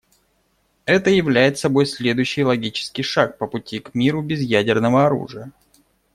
[0.85, 5.51] Это являет собой следующий логический шаг по пути к миру без ядерного оружия.